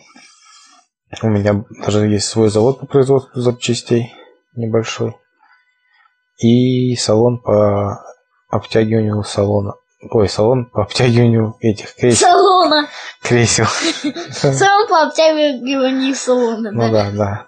У 1.22 1.30
меня 1.30 1.64
даже 1.86 2.08
есть 2.08 2.28
свой 2.28 2.50
завод 2.50 2.82
по 2.82 2.86
производству 2.86 3.40
запчастей 3.40 4.14
небольшой. 4.54 5.16
И 6.38 6.96
салон 6.96 7.40
по 7.40 8.02
обтягиванию 8.50 9.24
салона. 9.24 9.74
Ой, 10.12 10.30
салон 10.30 10.66
по 10.66 10.84
обтягиванию 10.84 11.56
этих 11.60 11.96
кресел. 11.96 12.28
Салона. 12.28 12.88
кресел. 13.22 13.66
Салон 14.32 14.88
по 14.88 15.02
обтягиванию 15.04 16.14
салона, 16.16 16.72
Ну 16.72 16.92
да. 16.92 17.12
да. 17.12 17.48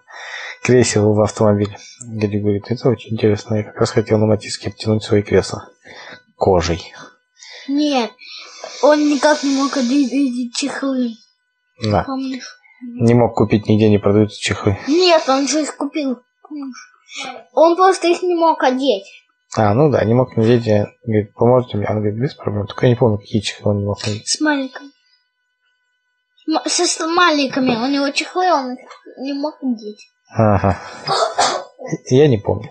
Кресел 0.64 1.14
в 1.14 1.22
автомобиле. 1.22 1.78
Геди 2.06 2.38
говорит, 2.38 2.66
это 2.70 2.90
очень 2.90 3.14
интересно. 3.14 3.56
Я 3.56 3.64
как 3.64 3.78
раз 3.78 3.92
хотел 3.92 4.18
на 4.18 4.26
Матиске 4.26 4.70
обтянуть 4.70 5.04
свои 5.04 5.22
кресла. 5.22 5.70
Кожей. 6.36 6.94
Нет, 7.68 8.12
он 8.82 9.00
никак 9.10 9.44
не 9.44 9.56
мог 9.56 9.78
эти 9.78 10.50
чехлы, 10.52 11.12
Да. 11.84 12.04
помнишь? 12.04 12.58
Не 12.82 13.14
мог 13.14 13.36
купить, 13.36 13.68
нигде 13.68 13.90
не 13.90 14.00
продаются 14.00 14.40
чехлы. 14.42 14.78
Нет, 14.88 15.22
он 15.28 15.48
же 15.48 15.62
их 15.62 15.76
купил, 15.78 16.20
помнишь? 16.42 16.89
Он 17.54 17.76
просто 17.76 18.08
их 18.08 18.22
не 18.22 18.36
мог 18.36 18.62
одеть. 18.64 19.06
А, 19.58 19.74
ну 19.74 19.90
да, 19.90 20.04
не 20.04 20.14
мог 20.14 20.36
надеть. 20.38 20.66
Я, 20.66 20.88
говорит, 21.04 21.34
поможете 21.34 21.78
мне? 21.78 21.88
Он 21.88 21.96
говорит, 21.96 22.20
без 22.20 22.36
проблем. 22.36 22.68
Только 22.68 22.86
я 22.86 22.92
не 22.92 22.96
помню, 22.96 23.18
какие 23.18 23.42
чехлы 23.42 23.72
он 23.72 23.80
не 23.80 23.86
мог 23.86 24.06
надеть. 24.06 24.28
С 24.28 24.40
маленькими. 24.42 24.90
Со 26.68 26.86
с 26.86 27.00
маленькими. 27.00 27.76
У 27.76 27.88
него 27.88 28.10
чехлы, 28.12 28.52
он 28.52 28.78
не 29.20 29.34
мог 29.34 29.56
одеть. 29.62 30.08
Ага. 30.30 30.80
Я 32.06 32.28
не 32.28 32.38
помню. 32.38 32.70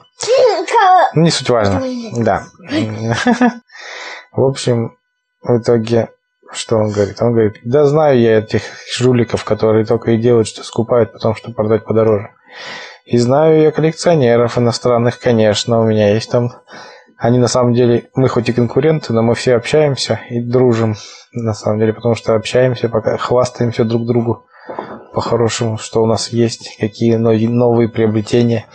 Ну, 1.15 1.23
не 1.23 1.31
суть 1.31 1.49
важно. 1.49 1.83
Да. 2.17 2.45
В 4.33 4.45
общем, 4.45 4.97
в 5.43 5.59
итоге, 5.59 6.11
что 6.53 6.77
он 6.77 6.91
говорит? 6.91 7.21
Он 7.21 7.33
говорит, 7.33 7.57
да 7.65 7.85
знаю 7.87 8.21
я 8.21 8.39
этих 8.39 8.63
жуликов, 8.93 9.45
которые 9.45 9.85
только 9.85 10.13
и 10.13 10.19
делают, 10.19 10.47
что 10.47 10.63
скупают, 10.63 11.13
потом, 11.13 11.35
чтобы 11.35 11.55
продать 11.55 11.85
подороже. 11.85 12.31
И 13.09 13.17
знаю 13.17 13.63
я 13.63 13.71
коллекционеров 13.71 14.59
иностранных, 14.59 15.19
конечно, 15.19 15.81
у 15.81 15.87
меня 15.87 16.13
есть 16.13 16.31
там... 16.31 16.53
Они 17.17 17.39
на 17.39 17.49
самом 17.49 17.73
деле, 17.73 18.11
мы 18.15 18.29
хоть 18.29 18.51
и 18.51 18.53
конкуренты, 18.53 19.15
но 19.15 19.23
мы 19.23 19.35
все 19.35 19.57
общаемся 19.57 20.21
и 20.29 20.41
дружим, 20.41 20.95
на 21.33 21.55
самом 21.55 21.79
деле, 21.79 21.95
потому 21.95 22.15
что 22.15 22.35
общаемся, 22.35 22.91
пока 22.91 23.17
хвастаемся 23.17 23.85
друг 23.85 24.07
другу 24.07 24.47
по-хорошему, 25.15 25.79
что 25.79 26.03
у 26.03 26.07
нас 26.07 26.29
есть, 26.29 26.77
какие 26.79 27.17
но- 27.17 27.33
новые 27.33 27.89
приобретения. 27.89 28.67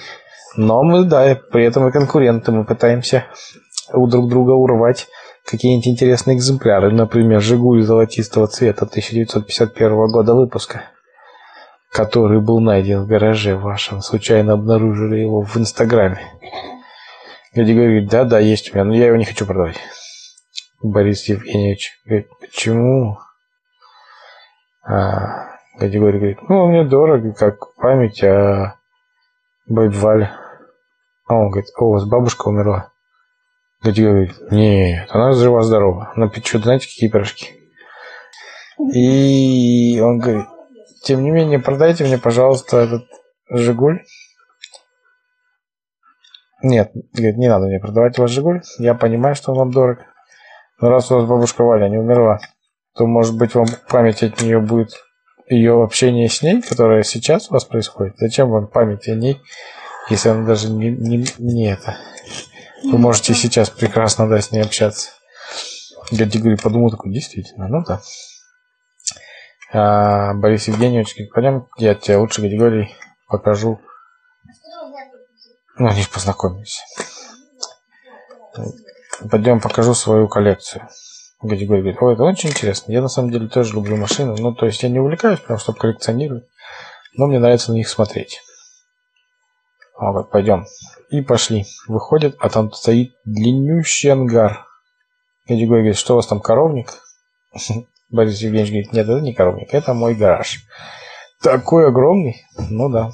Но 0.56 0.84
мы, 0.84 1.06
да, 1.06 1.40
при 1.52 1.64
этом 1.66 1.88
и 1.88 1.92
конкуренты, 1.92 2.52
мы 2.52 2.66
пытаемся 2.66 3.26
у 3.94 4.08
друг 4.08 4.30
друга 4.30 4.52
урвать 4.52 5.08
какие-нибудь 5.46 5.88
интересные 5.88 6.38
экземпляры. 6.38 6.92
Например, 6.92 7.40
«Жигуль» 7.40 7.84
золотистого 7.84 8.48
цвета 8.48 8.86
1951 8.86 10.08
года 10.08 10.34
выпуска, 10.34 10.82
который 11.94 12.42
был 12.42 12.60
найден 12.60 13.04
в 13.04 13.08
гараже 13.08 13.56
вашем. 13.56 14.02
Случайно 14.02 14.54
обнаружили 14.54 15.20
его 15.20 15.44
в 15.44 15.56
Инстаграме. 15.58 16.20
Люди 17.54 17.72
говорит, 17.72 18.10
да-да, 18.10 18.40
есть 18.40 18.72
у 18.72 18.74
меня, 18.74 18.84
но 18.84 18.96
я 18.96 19.06
его 19.08 19.16
не 19.16 19.26
хочу 19.26 19.46
продавать. 19.46 19.78
Борис 20.82 21.30
Евгеньевич 21.30 21.92
говорит, 22.04 22.28
почему? 22.42 23.20
А, 24.82 25.52
Гадигорий 25.80 26.18
говорит, 26.18 26.50
ну, 26.50 26.64
он 26.64 26.72
мне 26.72 26.84
дорого, 26.84 27.32
как 27.32 27.76
память 27.76 28.24
о 28.24 28.76
бабе 29.68 29.96
Вале. 29.96 30.32
А 31.28 31.36
он 31.36 31.52
говорит, 31.52 31.70
о, 31.78 31.86
у 31.86 31.92
вас 31.92 32.06
бабушка 32.06 32.48
умерла. 32.48 32.90
Гадигорий 33.84 34.26
говорит, 34.26 34.52
нет, 34.52 35.10
она 35.12 35.34
жива-здорова. 35.34 36.12
Она 36.16 36.28
печет, 36.28 36.64
знаете, 36.64 36.88
какие 36.88 37.10
пирожки. 37.10 37.54
И 38.96 40.02
он 40.04 40.18
говорит, 40.18 40.48
тем 41.04 41.22
не 41.22 41.32
менее, 41.32 41.60
продайте 41.60 42.06
мне, 42.06 42.18
пожалуйста, 42.18 42.78
этот 42.78 43.04
Жигуль. 43.50 44.04
Нет, 46.62 46.92
говорит, 47.14 47.38
не 47.38 47.50
надо 47.50 47.68
мне 47.68 47.80
продавать 47.80 48.18
ваш 48.18 48.32
Жигуль. 48.32 48.62
Я 48.80 48.94
понимаю, 48.96 49.36
что 49.36 49.52
он 49.52 49.58
вам 49.58 49.72
дорог. 49.72 50.00
Но 50.80 50.90
раз 50.90 51.12
у 51.12 51.16
вас 51.16 51.26
бабушка 51.26 51.64
Валя 51.64 51.90
не 51.90 51.98
умерла, 51.98 52.40
то, 52.96 53.06
может 53.06 53.38
быть, 53.38 53.54
вам 53.54 53.68
память 53.90 54.24
от 54.24 54.42
нее 54.42 54.60
будет 54.60 54.92
ее 55.50 55.84
общение 55.84 56.30
с 56.30 56.42
ней, 56.42 56.62
которое 56.62 57.04
сейчас 57.04 57.50
у 57.50 57.54
вас 57.54 57.66
происходит. 57.66 58.16
Зачем 58.18 58.50
вам 58.50 58.68
память 58.68 59.08
о 59.10 59.16
ней, 59.16 59.42
если 60.10 60.30
она 60.30 60.46
даже 60.46 60.70
не, 60.70 60.90
не, 60.90 61.26
не 61.38 61.72
это? 61.72 61.98
Вы 62.84 62.98
можете 62.98 63.34
сейчас 63.34 63.70
прекрасно 63.70 64.28
да, 64.28 64.40
с 64.40 64.52
ней 64.52 64.62
общаться. 64.62 65.12
Гадигорий 66.12 66.58
подумал 66.58 66.92
такой, 66.92 67.12
действительно, 67.12 67.68
ну 67.68 67.84
да. 67.86 68.02
А, 69.74 70.36
Борис 70.36 70.68
Евгеньевич 70.68 71.16
пойдем, 71.34 71.68
я 71.78 71.96
тебе 71.96 72.18
лучше 72.18 72.42
Гадигорий 72.42 72.96
покажу. 73.28 73.82
Ну, 75.78 75.88
они 75.88 76.04
же 76.04 76.10
познакомились. 76.10 76.80
Пойдем 79.32 79.60
покажу 79.60 79.96
свою 79.96 80.28
коллекцию. 80.28 80.88
Гадигорий 81.42 81.82
говорит, 81.82 82.02
ой, 82.02 82.14
это 82.14 82.24
очень 82.24 82.50
интересно. 82.50 82.92
Я 82.92 83.02
на 83.02 83.08
самом 83.08 83.32
деле 83.32 83.48
тоже 83.48 83.74
люблю 83.74 83.98
машины. 83.98 84.36
Ну, 84.38 84.54
то 84.54 84.68
есть 84.68 84.84
я 84.84 84.90
не 84.90 85.00
увлекаюсь, 85.00 85.40
прям 85.40 85.58
чтобы 85.58 85.80
коллекционировать. 85.80 86.48
Но 87.16 87.26
мне 87.26 87.40
нравится 87.40 87.72
на 87.72 87.76
них 87.76 87.90
смотреть. 87.90 88.42
Он 89.96 90.12
говорит, 90.12 90.32
пойдем. 90.32 90.66
И 91.10 91.22
пошли. 91.22 91.66
Выходит, 91.88 92.36
а 92.40 92.50
там 92.50 92.72
стоит 92.72 93.16
длиннющий 93.26 94.12
ангар. 94.12 94.68
Гадигорий 95.48 95.82
говорит, 95.82 95.98
что 95.98 96.14
у 96.14 96.16
вас 96.18 96.28
там, 96.28 96.40
коровник? 96.40 96.94
Борис 98.14 98.40
Евгеньевич 98.42 98.70
говорит, 98.70 98.94
нет, 98.94 99.10
это 99.10 99.20
не 99.22 99.34
коровник, 99.34 99.74
это 99.74 99.96
мой 99.96 100.14
гараж. 100.14 100.60
Такой 101.42 101.88
огромный? 101.88 102.46
Ну 102.70 102.88
да. 102.88 103.12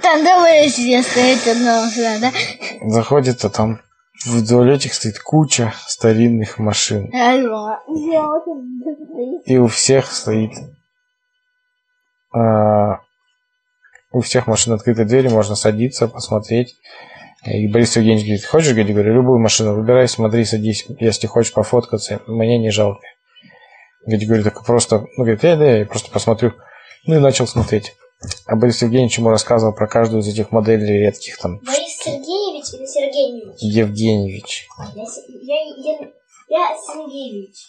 Там 0.00 0.22
себе 0.68 1.02
стоять 1.02 1.46
одного 1.48 1.88
сюда, 1.88 2.18
да? 2.20 2.32
Заходит, 2.88 3.44
а 3.44 3.50
там 3.50 3.80
вдоль 4.24 4.72
этих 4.72 4.94
стоит 4.94 5.18
куча 5.18 5.74
старинных 5.88 6.60
машин. 6.60 7.10
Очень 7.86 9.42
И 9.44 9.58
у 9.58 9.66
всех 9.66 10.12
стоит... 10.12 10.52
а, 12.32 13.00
у 14.12 14.20
всех 14.20 14.46
машин 14.46 14.72
открыты 14.72 15.04
двери, 15.04 15.26
можно 15.26 15.56
садиться, 15.56 16.06
посмотреть. 16.06 16.76
И 17.44 17.66
Борис 17.66 17.96
Евгеньевич 17.96 18.24
говорит, 18.24 18.44
хочешь, 18.44 18.70
говорит, 18.70 18.94
говорю, 18.94 19.14
любую 19.14 19.40
машину 19.40 19.74
выбирай, 19.74 20.06
смотри, 20.06 20.44
садись, 20.44 20.86
если 21.00 21.26
хочешь 21.26 21.52
пофоткаться, 21.52 22.20
мне 22.28 22.56
не 22.58 22.70
жалко. 22.70 23.02
Говорит, 24.04 24.28
говорю, 24.28 24.44
так 24.44 24.64
просто, 24.64 25.06
ну, 25.16 25.24
говорит, 25.24 25.42
я, 25.44 25.56
да, 25.56 25.78
я 25.78 25.86
просто 25.86 26.10
посмотрю. 26.10 26.52
Ну 27.06 27.16
и 27.16 27.18
начал 27.18 27.46
смотреть. 27.46 27.92
А 28.46 28.56
Борис 28.56 28.82
Евгеньевич 28.82 29.18
ему 29.18 29.30
рассказывал 29.30 29.72
про 29.72 29.86
каждую 29.88 30.22
из 30.22 30.28
этих 30.28 30.52
моделей 30.52 31.00
редких 31.00 31.38
там. 31.38 31.58
Борис 31.58 31.98
Сергеевич 31.98 32.74
или 32.74 32.86
Сергеевич? 32.86 33.56
Евгеньевич. 33.58 34.68
Я, 34.94 35.02
я, 35.02 35.64
я, 35.76 36.08
я 36.48 36.76
Сергеевич. 36.76 37.68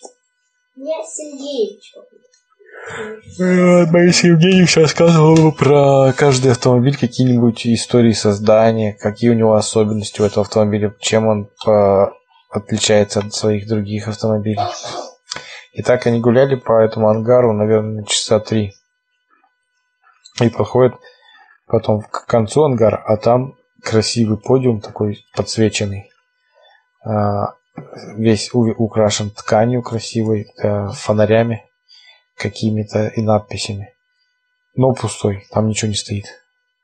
Я 0.75 1.03
Сергеевич. 1.03 1.93
Э, 3.39 3.85
Борис 3.91 4.23
Евгеньевич 4.23 4.75
рассказывал 4.77 5.51
про 5.51 6.13
каждый 6.13 6.51
автомобиль, 6.51 6.97
какие-нибудь 6.97 7.65
истории 7.67 8.13
создания, 8.13 8.93
какие 8.93 9.29
у 9.29 9.35
него 9.35 9.53
особенности 9.53 10.21
у 10.21 10.25
этого 10.25 10.45
автомобиля, 10.45 10.93
чем 10.99 11.27
он 11.27 11.49
по- 11.63 12.13
отличается 12.49 13.19
от 13.19 13.33
своих 13.33 13.67
других 13.67 14.07
автомобилей. 14.07 14.59
И 15.73 15.81
так 15.81 16.05
они 16.07 16.19
гуляли 16.19 16.55
по 16.55 16.79
этому 16.79 17.09
ангару, 17.09 17.51
наверное, 17.53 18.03
часа 18.03 18.39
три. 18.39 18.73
И 20.41 20.49
подходят 20.49 20.95
потом 21.67 22.01
к 22.01 22.25
концу 22.25 22.63
ангара, 22.63 22.97
а 22.97 23.17
там 23.17 23.55
красивый 23.81 24.37
подиум 24.37 24.81
такой 24.81 25.25
подсвеченный. 25.35 26.11
А, 27.03 27.55
Весь 28.15 28.51
украшен 28.53 29.31
тканью 29.31 29.81
красивой, 29.81 30.45
э, 30.61 30.89
фонарями 30.89 31.63
какими-то 32.37 33.07
и 33.07 33.21
надписями. 33.21 33.95
Но 34.75 34.93
пустой, 34.93 35.47
там 35.49 35.67
ничего 35.67 35.89
не 35.89 35.95
стоит. 35.95 36.25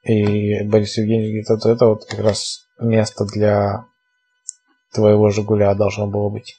И 0.01 0.63
Борис 0.63 0.97
Евгеньевич 0.97 1.45
говорит, 1.45 1.49
это, 1.51 1.69
это 1.69 1.85
вот 1.85 2.05
как 2.05 2.19
раз 2.19 2.67
место 2.79 3.25
для 3.25 3.85
твоего 4.91 5.29
Жигуля 5.29 5.75
должно 5.75 6.07
было 6.07 6.29
быть. 6.29 6.57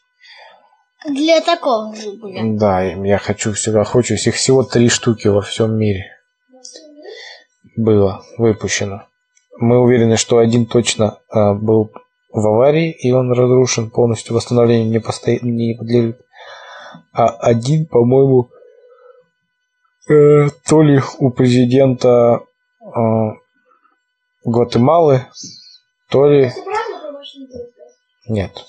Для 1.06 1.40
такого 1.40 1.94
Жигуля. 1.96 2.42
Да, 2.58 2.84
и 2.84 3.08
я 3.08 3.18
хочу 3.18 3.52
всегда, 3.52 3.84
хочу. 3.84 4.14
Их 4.14 4.34
всего 4.34 4.62
три 4.62 4.88
штуки 4.88 5.28
во 5.28 5.40
всем 5.40 5.76
мире 5.76 6.04
было 7.76 8.22
выпущено. 8.36 9.04
Мы 9.58 9.78
уверены, 9.78 10.16
что 10.16 10.38
один 10.38 10.66
точно 10.66 11.18
а, 11.28 11.54
был 11.54 11.90
в 12.32 12.46
аварии, 12.46 12.90
и 12.90 13.12
он 13.12 13.32
разрушен 13.32 13.90
полностью, 13.90 14.34
восстановлению 14.34 14.90
не, 14.90 15.00
посто... 15.00 15.32
не 15.32 15.74
подлежит. 15.74 16.20
А 17.12 17.28
один, 17.28 17.86
по-моему, 17.86 18.50
э, 20.08 20.48
то 20.66 20.82
ли 20.82 21.00
у 21.18 21.30
президента 21.30 22.40
э, 22.80 22.88
Гватемалы, 24.44 25.26
то 26.08 26.28
ли... 26.28 26.52
Нет. 28.28 28.64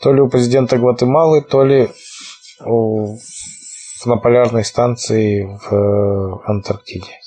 То 0.00 0.12
ли 0.12 0.20
у 0.20 0.28
президента 0.28 0.78
Гватемалы, 0.78 1.42
то 1.42 1.64
ли 1.64 1.90
у- 2.64 3.16
на 4.06 4.16
полярной 4.16 4.64
станции 4.64 5.44
в 5.44 5.74
э, 5.74 6.40
Антарктиде. 6.46 7.18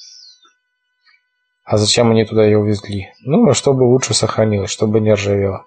А 1.63 1.77
зачем 1.77 2.11
они 2.11 2.25
туда 2.25 2.45
ее 2.45 2.57
увезли? 2.57 3.09
Ну, 3.21 3.53
чтобы 3.53 3.83
лучше 3.83 4.13
сохранилось, 4.13 4.71
чтобы 4.71 4.99
не 4.99 5.13
ржавело. 5.13 5.65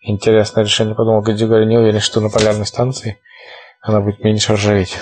Интересное 0.00 0.64
решение. 0.64 0.94
Подумал, 0.94 1.22
категория 1.22 1.66
не 1.66 1.78
уверен, 1.78 2.00
что 2.00 2.20
на 2.20 2.28
полярной 2.28 2.66
станции 2.66 3.18
она 3.80 4.00
будет 4.00 4.22
меньше 4.22 4.54
ржаветь. 4.54 4.98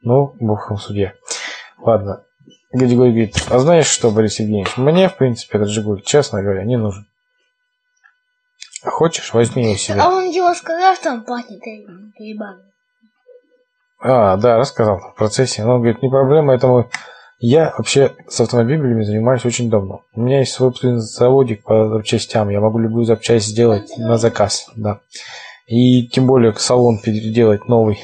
Ну, 0.00 0.34
бог 0.40 0.70
им 0.70 0.78
судья. 0.78 1.12
Ладно. 1.78 2.24
Гадигорий 2.72 3.12
говорит, 3.12 3.36
а 3.50 3.58
знаешь 3.58 3.86
что, 3.86 4.10
Борис 4.10 4.40
Евгеньевич, 4.40 4.76
мне, 4.76 5.08
в 5.08 5.16
принципе, 5.16 5.58
этот 5.58 5.68
Жигуль, 5.68 6.02
честно 6.02 6.42
говоря, 6.42 6.64
не 6.64 6.76
нужен. 6.76 7.06
А 8.84 8.90
хочешь, 8.90 9.32
возьми 9.32 9.64
его 9.64 9.76
себе. 9.76 10.00
А 10.00 10.08
он 10.08 10.28
его 10.28 10.52
сказал, 10.54 10.94
что 10.96 11.10
он 11.10 11.24
пахнет 11.24 11.60
грибами. 12.18 12.62
А, 14.00 14.36
да, 14.36 14.58
рассказал 14.58 14.98
в 14.98 15.14
процессе. 15.14 15.64
Но 15.64 15.74
он 15.74 15.82
говорит, 15.82 16.02
не 16.02 16.08
проблема, 16.08 16.54
это 16.54 16.66
мой... 16.66 16.86
Я 17.38 17.74
вообще 17.76 18.14
с 18.28 18.40
автомобилями 18.40 19.02
занимаюсь 19.02 19.44
очень 19.44 19.68
давно. 19.68 20.02
У 20.12 20.20
меня 20.20 20.40
есть 20.40 20.52
собственный 20.52 21.00
заводик 21.00 21.64
по 21.64 21.88
запчастям. 21.88 22.50
Я 22.50 22.60
могу 22.60 22.78
любую 22.78 23.04
запчасть 23.04 23.46
сделать 23.46 23.96
на 23.98 24.16
заказ, 24.16 24.68
да. 24.76 25.00
И 25.66 26.06
тем 26.08 26.26
более 26.26 26.54
салон 26.54 27.00
переделать 27.00 27.66
новый. 27.66 27.98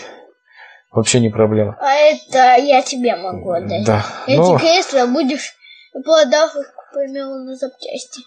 Вообще 0.91 1.21
не 1.21 1.29
проблема. 1.29 1.77
А 1.81 1.93
это 1.93 2.57
я 2.61 2.83
тебе 2.83 3.15
могу 3.15 3.53
отдать. 3.53 3.87
Да. 3.87 4.05
Эти 4.27 4.39
Ну, 4.39 4.59
кресла 4.59 5.07
будешь 5.07 5.55
продав 5.93 6.57
их, 6.57 6.67
к 6.67 6.95
примеру, 6.95 7.45
на 7.45 7.55
запчасти. 7.55 8.23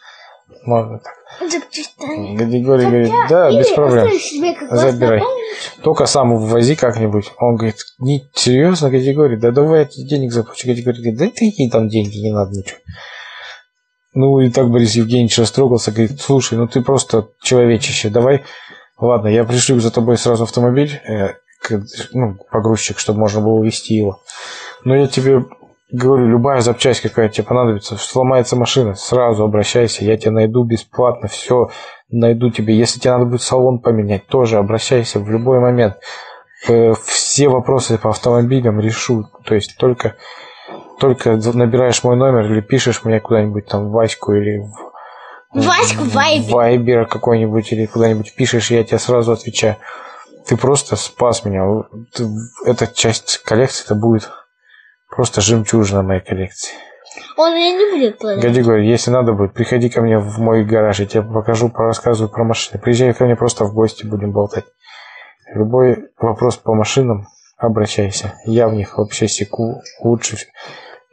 Можно 0.63 0.99
так. 0.99 1.13
Григорий 2.37 2.85
говорит, 2.85 3.11
да, 3.29 3.49
без 3.57 3.69
проблем. 3.71 4.07
Забирай. 4.77 5.21
Только 5.83 6.05
сам 6.05 6.35
ввози 6.37 6.75
как-нибудь. 6.75 7.31
Он 7.39 7.55
говорит, 7.55 7.77
не, 7.99 8.29
серьезно, 8.33 8.89
категория, 8.91 9.37
да 9.37 9.51
давай 9.51 9.79
я 9.79 9.85
тебе 9.85 10.07
денег 10.07 10.31
заплачу. 10.31 10.67
Категория 10.67 10.97
говорит, 11.01 11.17
да 11.19 11.27
ты 11.35 11.45
ей 11.45 11.69
там 11.69 11.87
деньги, 11.89 12.17
не 12.17 12.31
надо 12.31 12.51
ничего. 12.51 12.79
Ну 14.13 14.39
и 14.41 14.49
так 14.49 14.69
Борис 14.69 14.93
Евгеньевич 14.95 15.37
растрогался, 15.39 15.91
говорит, 15.91 16.19
слушай, 16.19 16.57
ну 16.57 16.67
ты 16.67 16.81
просто 16.81 17.29
человечище, 17.41 18.09
давай, 18.09 18.43
ладно, 18.97 19.29
я 19.29 19.45
пришлю 19.45 19.79
за 19.79 19.89
тобой 19.89 20.17
сразу 20.17 20.43
автомобиль, 20.43 20.99
э, 21.07 21.29
к- 21.61 21.81
ну, 22.11 22.35
погрузчик, 22.51 22.99
чтобы 22.99 23.19
можно 23.19 23.39
было 23.39 23.63
вести 23.63 23.95
его. 23.95 24.21
Но 24.83 24.95
я 24.95 25.07
тебе 25.07 25.45
говорю, 25.91 26.27
любая 26.27 26.61
запчасть, 26.61 27.01
какая 27.01 27.29
тебе 27.29 27.43
понадобится, 27.43 27.97
сломается 27.97 28.55
машина, 28.55 28.95
сразу 28.95 29.43
обращайся, 29.43 30.05
я 30.05 30.17
тебя 30.17 30.31
найду 30.31 30.63
бесплатно, 30.63 31.27
все 31.27 31.69
найду 32.09 32.49
тебе. 32.49 32.75
Если 32.77 32.99
тебе 32.99 33.13
надо 33.13 33.25
будет 33.25 33.41
салон 33.41 33.79
поменять, 33.79 34.27
тоже 34.27 34.57
обращайся 34.57 35.19
в 35.19 35.29
любой 35.29 35.59
момент. 35.59 35.97
Э, 36.67 36.93
Все 37.03 37.49
вопросы 37.49 37.97
по 37.97 38.09
автомобилям 38.09 38.79
решу. 38.79 39.27
То 39.45 39.55
есть 39.55 39.77
только, 39.77 40.15
только 40.99 41.35
набираешь 41.53 42.03
мой 42.03 42.15
номер 42.15 42.51
или 42.51 42.61
пишешь 42.61 43.03
мне 43.03 43.19
куда-нибудь 43.19 43.65
там 43.65 43.89
в 43.89 43.91
Ваську 43.91 44.33
или 44.33 44.59
в 45.53 45.65
Ваську. 45.65 46.03
Вайбер 46.53 47.05
какой-нибудь 47.05 47.71
или 47.71 47.85
куда-нибудь 47.85 48.35
пишешь, 48.35 48.71
я 48.71 48.83
тебе 48.83 48.99
сразу 48.99 49.31
отвечаю. 49.31 49.77
Ты 50.45 50.57
просто 50.57 50.95
спас 50.95 51.45
меня. 51.45 51.65
Эта 52.65 52.87
часть 52.87 53.39
коллекции 53.39 53.85
это 53.85 53.95
будет 53.95 54.29
просто 55.11 55.41
жемчужина 55.41 56.01
моей 56.01 56.21
коллекции. 56.21 56.73
Он 57.37 57.53
ее 57.53 57.73
не 57.73 57.91
будет 57.91 58.17
продавать. 58.17 58.43
Гади 58.43 58.61
говорит, 58.61 58.89
если 58.89 59.11
надо 59.11 59.33
будет, 59.33 59.53
приходи 59.53 59.89
ко 59.89 60.01
мне 60.01 60.17
в 60.17 60.39
мой 60.39 60.63
гараж, 60.63 60.99
я 60.99 61.05
тебе 61.05 61.23
покажу, 61.23 61.69
порассказываю 61.69 62.31
про 62.31 62.43
машины. 62.43 62.79
Приезжай 62.81 63.13
ко 63.13 63.25
мне 63.25 63.35
просто 63.35 63.65
в 63.65 63.73
гости, 63.73 64.05
будем 64.05 64.31
болтать. 64.31 64.65
Любой 65.53 66.09
вопрос 66.17 66.55
по 66.55 66.73
машинам, 66.73 67.27
обращайся. 67.57 68.35
Я 68.45 68.69
в 68.69 68.73
них 68.73 68.97
вообще 68.97 69.27
секу 69.27 69.81
лучше. 69.99 70.37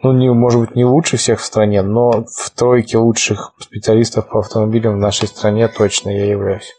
Ну, 0.01 0.13
не, 0.13 0.33
может 0.33 0.61
быть, 0.61 0.77
не 0.77 0.85
лучше 0.85 1.17
всех 1.17 1.41
в 1.41 1.45
стране, 1.45 1.83
но 1.83 2.25
в 2.25 2.51
тройке 2.51 2.99
лучших 2.99 3.55
специалистов 3.59 4.29
по 4.29 4.39
автомобилям 4.39 4.95
в 4.95 4.99
нашей 4.99 5.27
стране 5.27 5.67
точно 5.67 6.11
я 6.11 6.27
являюсь. 6.27 6.73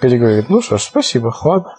Гади 0.00 0.16
говорит, 0.16 0.48
ну 0.48 0.60
что 0.60 0.78
ж, 0.78 0.82
спасибо, 0.82 1.32
ладно. 1.44 1.76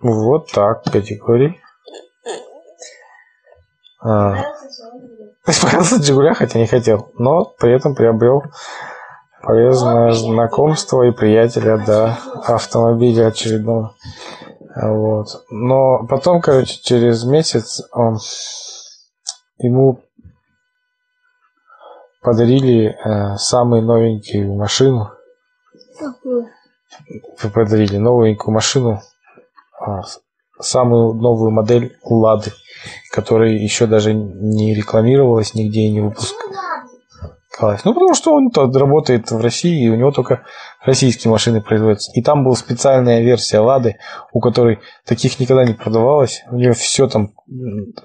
Вот 0.00 0.50
так, 0.52 0.84
категорий. 0.84 1.60
А, 4.02 4.34
Исправился 5.46 5.96
от 5.96 6.04
Жигуля, 6.04 6.32
хотя 6.34 6.58
не 6.58 6.66
хотел, 6.66 7.10
но 7.18 7.44
при 7.44 7.74
этом 7.74 7.94
приобрел 7.94 8.44
полезное 9.42 10.12
знакомство 10.12 11.02
и 11.02 11.12
приятеля 11.12 11.78
до 11.78 12.18
автомобиля 12.46 13.28
очередного. 13.28 13.94
Вот. 14.76 15.44
Но 15.50 16.06
потом, 16.06 16.40
короче, 16.40 16.80
через 16.80 17.24
месяц 17.24 17.82
он, 17.92 18.18
ему 19.58 20.00
подарили 22.22 22.96
э, 23.04 23.36
самую 23.36 23.82
новенькую 23.82 24.54
машину. 24.54 25.10
Какую? 25.98 26.48
Подарили 27.52 27.96
новенькую 27.96 28.54
машину, 28.54 29.00
самую 30.60 31.14
новую 31.14 31.50
модель 31.50 31.96
Лады, 32.04 32.52
которая 33.10 33.50
еще 33.50 33.86
даже 33.86 34.12
не 34.14 34.74
рекламировалась 34.74 35.54
нигде 35.54 35.80
и 35.80 35.90
не 35.90 36.00
выпускалась. 36.00 37.84
Ну, 37.84 37.92
потому 37.92 38.14
что 38.14 38.32
он 38.34 38.50
работает 38.54 39.30
в 39.30 39.40
России, 39.40 39.84
и 39.84 39.90
у 39.90 39.94
него 39.94 40.12
только 40.12 40.44
российские 40.82 41.30
машины 41.30 41.60
производятся. 41.60 42.10
И 42.14 42.22
там 42.22 42.42
была 42.42 42.54
специальная 42.54 43.20
версия 43.20 43.58
Лады, 43.58 43.98
у 44.32 44.40
которой 44.40 44.80
таких 45.04 45.38
никогда 45.38 45.64
не 45.64 45.74
продавалось. 45.74 46.42
У 46.50 46.56
нее 46.56 46.72
все 46.72 47.06
там 47.06 47.32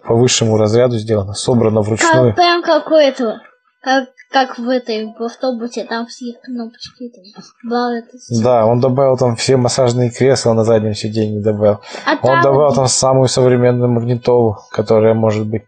по 0.03 0.15
высшему 0.15 0.57
разряду 0.57 0.97
сделано, 0.97 1.33
собрано 1.33 1.81
вручную. 1.81 2.33
Как, 2.33 2.35
прям 2.35 2.63
как 2.63 2.91
у 2.91 2.95
этого. 2.95 3.41
Как, 3.81 4.09
как 4.35 4.59
в 4.59 4.67
этой, 4.67 5.15
в 5.17 5.23
автобусе, 5.23 5.85
там 5.85 6.07
все 6.07 6.33
кнопочки. 6.43 7.09
Там, 7.09 7.23
бал 7.63 7.91
это 7.93 8.17
всё. 8.17 8.43
Да, 8.43 8.65
он 8.65 8.81
добавил 8.81 9.15
там 9.15 9.37
все 9.37 9.55
массажные 9.55 10.09
кресла 10.09 10.51
на 10.51 10.65
заднем 10.65 10.93
сиденье 10.93 11.39
добавил. 11.41 11.79
А 12.05 12.15
Он 12.15 12.19
там, 12.21 12.41
добавил 12.41 12.75
там 12.75 12.87
самую 12.89 13.29
современную 13.29 13.89
магнитолу, 13.89 14.57
которая 14.71 15.13
может 15.13 15.47
быть 15.47 15.63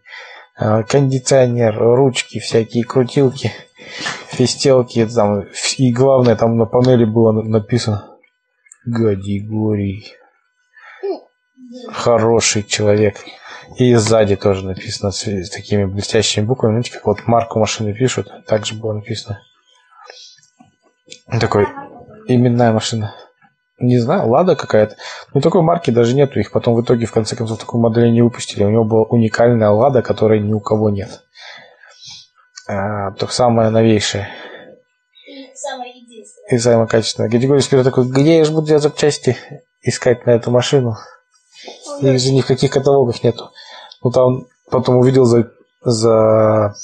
э, 0.60 0.82
кондиционер, 0.82 1.78
ручки, 1.78 2.40
всякие 2.40 2.84
крутилки, 2.84 3.52
фистелки, 4.26 5.06
там, 5.06 5.46
и 5.78 5.90
главное, 5.90 6.36
там 6.36 6.58
на 6.58 6.66
панели 6.66 7.06
было 7.06 7.32
на- 7.32 7.44
написано 7.44 8.04
Гадигорий. 8.84 10.12
Хороший 11.90 12.64
человек. 12.64 13.16
И 13.76 13.94
сзади 13.94 14.36
тоже 14.36 14.64
написано 14.64 15.10
с, 15.10 15.26
с 15.26 15.50
такими 15.50 15.84
блестящими 15.84 16.44
буквами. 16.44 16.72
Знаете, 16.72 16.92
как 16.92 17.06
вот 17.06 17.26
марку 17.26 17.58
машины 17.58 17.92
пишут, 17.92 18.32
так 18.46 18.66
же 18.66 18.74
было 18.74 18.94
написано. 18.94 19.40
Такой 21.40 21.66
именная 22.26 22.72
машина. 22.72 23.14
Не 23.78 23.98
знаю, 23.98 24.28
Лада 24.28 24.56
какая-то. 24.56 24.96
Ну, 25.34 25.40
такой 25.40 25.62
марки 25.62 25.90
даже 25.90 26.16
нету. 26.16 26.40
Их 26.40 26.50
потом 26.50 26.74
в 26.74 26.82
итоге, 26.82 27.06
в 27.06 27.12
конце 27.12 27.36
концов, 27.36 27.60
такую 27.60 27.80
модель 27.80 28.10
не 28.10 28.22
выпустили. 28.22 28.64
У 28.64 28.70
него 28.70 28.84
была 28.84 29.02
уникальная 29.02 29.70
Лада, 29.70 30.02
которой 30.02 30.40
ни 30.40 30.52
у 30.52 30.58
кого 30.60 30.90
нет. 30.90 31.22
А, 32.66 33.12
только 33.12 33.32
самая 33.32 33.70
новейшая 33.70 34.28
И 35.26 35.54
самое 35.54 35.92
единственное. 35.96 36.48
и 36.50 36.58
самая 36.58 36.86
качественная. 36.86 37.30
Категория 37.30 37.84
такой, 37.84 38.08
где 38.08 38.38
я 38.38 38.44
же 38.44 38.52
буду 38.52 38.66
делать 38.66 38.82
запчасти 38.82 39.38
искать 39.80 40.26
на 40.26 40.30
эту 40.30 40.50
машину? 40.50 40.96
Их 42.00 42.20
же 42.20 42.32
ни 42.32 42.40
в 42.40 42.46
каких 42.46 42.70
каталогах 42.70 43.22
нету. 43.22 43.50
Ну, 44.02 44.10
там 44.10 44.46
потом 44.70 44.96
увидел 44.96 45.24
за, 45.24 45.50
за 45.82 46.74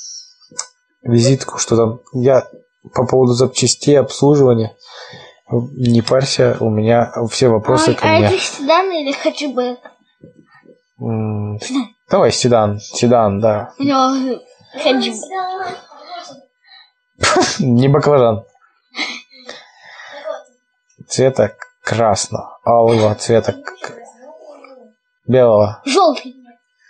визитку, 1.03 1.59
что 1.59 1.77
там 1.77 2.01
я 2.13 2.49
по 2.95 3.07
поводу 3.07 3.33
запчастей, 3.33 3.99
обслуживания, 3.99 4.77
не 5.51 6.03
парься, 6.03 6.57
у 6.61 6.71
меня 6.71 7.13
все 7.31 7.49
вопросы 7.49 7.91
а, 7.91 7.95
ко 7.95 8.07
а 8.07 8.19
мне. 8.19 8.27
это 8.27 8.39
седан 8.39 8.91
или 8.91 9.13
хэтчбэк? 9.13 9.79
М, 11.01 11.59
Давай 12.11 12.33
седан, 12.33 12.81
седан, 12.81 13.41
да. 13.41 13.73
У 13.79 13.83
него 13.83 14.41
хэтчбэк. 14.83 15.79
Не 17.61 17.89
баклажан. 17.89 18.45
цвета 21.09 21.55
красного, 21.83 22.59
алого 22.65 23.15
цвета 23.15 23.55
белого. 25.27 25.81
Желтый. 25.85 26.35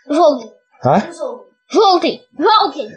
Желтый. 0.08 0.50
А? 0.82 1.00
Желтый. 1.68 2.22
Желтый. 2.38 2.90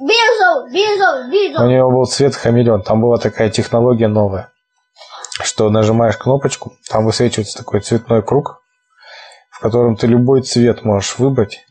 Бежал, 0.00 0.66
бежал, 0.68 1.26
У 1.26 1.30
бежал. 1.30 1.68
него 1.68 1.90
был 1.90 2.06
цвет 2.06 2.34
хамелеон. 2.34 2.82
Там 2.82 3.02
была 3.02 3.18
такая 3.18 3.50
технология 3.50 4.08
новая, 4.08 4.50
что 5.42 5.68
нажимаешь 5.68 6.16
кнопочку, 6.16 6.72
там 6.88 7.04
высвечивается 7.04 7.58
такой 7.58 7.80
цветной 7.80 8.22
круг, 8.22 8.62
в 9.50 9.60
котором 9.60 9.96
ты 9.96 10.06
любой 10.06 10.42
цвет 10.42 10.84
можешь 10.84 11.18
выбрать. 11.18 11.66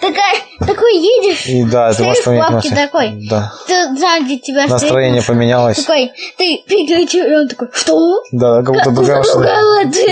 Такая, 0.00 0.36
такой 0.58 0.94
едешь, 0.96 1.46
И 1.46 1.64
да, 1.64 1.92
ты 1.92 2.02
можешь 2.04 2.24
поменять 2.24 2.50
носы. 2.50 2.74
такой? 2.74 3.28
Да. 3.28 3.52
ты 3.66 3.96
сзади 3.96 4.38
тебя 4.38 4.60
стоит 4.66 4.70
Настроение 4.70 5.20
машина. 5.20 5.36
поменялось. 5.38 5.76
Такой, 5.84 6.12
ты 6.36 6.62
переключил, 6.66 7.24
и 7.26 7.34
он 7.34 7.48
такой, 7.48 7.68
что? 7.72 8.22
Да, 8.32 8.62
как 8.62 8.74
будто 8.74 8.90
другая 8.90 9.18
машина. 9.18 9.44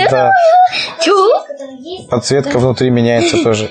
Да. 0.09 0.31
Есть, 1.79 2.09
Подсветка 2.09 2.59
внутри 2.59 2.89
меняется 2.89 3.43
тоже. 3.43 3.69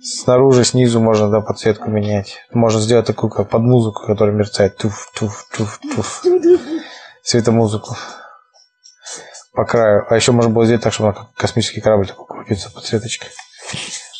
Снаружи, 0.00 0.64
снизу 0.64 1.00
можно 1.00 1.28
да, 1.28 1.40
подсветку 1.40 1.90
менять. 1.90 2.36
Можно 2.52 2.80
сделать 2.80 3.06
такую, 3.06 3.30
как 3.30 3.50
под 3.50 3.62
музыку, 3.62 4.06
которая 4.06 4.34
мерцает. 4.34 4.76
Туф, 4.76 5.10
туф, 5.14 5.48
туф, 5.56 5.80
туф. 5.94 6.22
Светомузыку. 7.22 7.96
По 9.52 9.64
краю. 9.64 10.06
А 10.08 10.14
еще 10.14 10.30
можно 10.32 10.50
было 10.52 10.64
сделать 10.66 10.84
так, 10.84 10.92
чтобы 10.92 11.10
она 11.10 11.18
как 11.18 11.34
космический 11.34 11.80
корабль 11.80 12.06
такой 12.06 12.26
крутится 12.26 12.70
подсветочкой. 12.70 13.30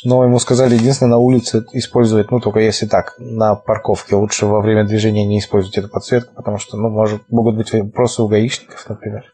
Но 0.05 0.23
ему 0.23 0.39
сказали, 0.39 0.75
единственное, 0.75 1.11
на 1.11 1.19
улице 1.19 1.65
использовать, 1.73 2.31
ну, 2.31 2.41
только 2.41 2.61
если 2.61 2.87
так, 2.87 3.15
на 3.19 3.55
парковке. 3.57 4.15
Лучше 4.15 4.47
во 4.47 4.61
время 4.61 4.85
движения 4.85 5.27
не 5.27 5.39
использовать 5.41 5.77
эту 5.77 5.89
подсветку, 5.89 6.35
потому 6.35 6.59
что, 6.59 6.77
ну, 6.77 6.89
может, 6.89 7.23
могут 7.29 7.57
быть 7.57 7.73
вопросы 7.73 8.23
у 8.23 8.29
гаишников, 8.29 8.89
например. 8.89 9.25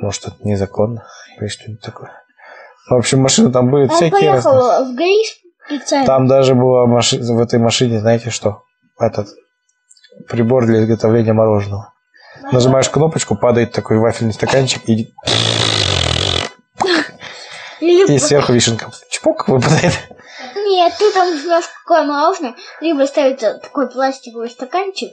Может, 0.00 0.28
это 0.28 0.36
незаконно 0.44 1.06
или 1.38 1.48
что-нибудь 1.48 1.82
такое. 1.82 2.10
В 2.88 2.94
общем, 2.94 3.20
машины 3.20 3.50
там 3.50 3.70
были 3.70 3.84
Он 3.84 3.90
всякие 3.90 4.32
разные. 4.32 4.54
в 4.54 4.94
ГАИ 4.94 5.22
специально. 5.66 6.06
Там 6.06 6.26
даже 6.26 6.54
была 6.54 6.86
маши- 6.86 7.18
в 7.20 7.40
этой 7.40 7.58
машине, 7.58 8.00
знаете 8.00 8.30
что? 8.30 8.62
Этот 8.98 9.28
прибор 10.28 10.66
для 10.66 10.80
изготовления 10.84 11.32
мороженого. 11.32 11.92
Нажимаешь 12.52 12.88
кнопочку, 12.88 13.34
падает 13.36 13.72
такой 13.72 13.98
вафельный 13.98 14.32
стаканчик 14.32 14.88
и, 14.88 15.12
и 17.80 18.18
сверху 18.18 18.52
вишенка. 18.52 18.90
Чпок 19.26 19.48
выпадает. 19.48 19.92
Нет, 20.54 20.92
ты 20.98 21.12
там 21.12 21.36
жмешь 21.36 21.68
какое 21.82 22.04
мороженое, 22.04 22.54
либо 22.80 23.06
ставится 23.06 23.58
такой 23.58 23.90
пластиковый 23.90 24.48
стаканчик, 24.48 25.12